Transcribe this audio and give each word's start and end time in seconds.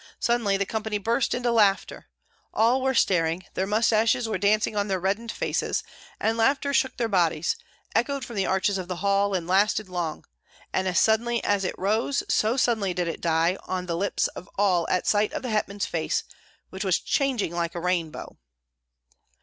Suddenly 0.19 0.57
the 0.57 0.65
company 0.65 0.97
burst 0.97 1.35
out 1.35 1.37
into 1.37 1.51
laughter. 1.51 2.07
All 2.55 2.81
were 2.81 2.95
staring, 2.95 3.45
their 3.53 3.67
mustaches 3.67 4.27
were 4.27 4.39
dancing 4.39 4.75
on 4.75 4.87
their 4.87 4.99
reddened 4.99 5.31
faces, 5.31 5.83
and 6.19 6.39
laughter 6.39 6.73
shook 6.73 6.97
their 6.97 7.07
bodies, 7.07 7.55
echoed 7.93 8.25
from 8.25 8.35
the 8.35 8.47
arches 8.47 8.79
of 8.79 8.87
the 8.87 8.95
hall, 9.05 9.35
and 9.35 9.45
lasted 9.45 9.89
long; 9.89 10.25
and 10.73 10.87
as 10.87 10.99
suddenly 10.99 11.43
as 11.43 11.63
it 11.63 11.77
rose 11.77 12.23
so 12.27 12.57
suddenly 12.57 12.95
did 12.95 13.07
it 13.07 13.21
die 13.21 13.59
on 13.67 13.85
the 13.85 13.95
lips 13.95 14.27
of 14.29 14.49
all 14.57 14.87
at 14.89 15.05
sight 15.05 15.33
of 15.33 15.43
the 15.43 15.51
hetman's 15.51 15.85
face, 15.85 16.23
which 16.71 16.83
was 16.83 16.97
changing 16.97 17.53
like 17.53 17.75
a 17.75 17.79
rainbow. 17.79 18.39